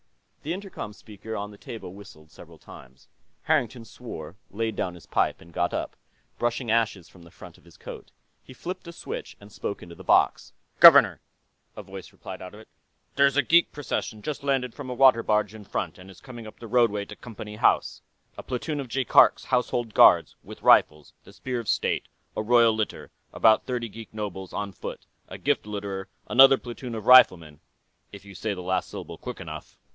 [0.41, 3.07] The intercom speaker on the table whistled several times.
[3.43, 5.95] Harrington swore, laid down his pipe, and got up,
[6.39, 8.09] brushing ashes from the front of his coat.
[8.41, 10.53] He flipped a switch and spoke into the box.
[10.79, 11.21] "Governor,"
[11.77, 12.67] a voice replied out of it,
[13.15, 16.47] "there's a geek procession just landed from a water barge in front, and is coming
[16.47, 18.01] up the roadway to Company House.
[18.35, 23.11] A platoon of Jaikark's Household Guards, with rifles; the Spear of State; a royal litter;
[23.31, 27.59] about thirty geek nobles, on foot; a gift litter; another platoon of riflemen,
[28.11, 29.77] if you say the last syllable quick enough."